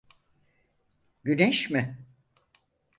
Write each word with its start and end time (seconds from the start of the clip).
Güneş 1.23 1.69
mi? 1.69 1.97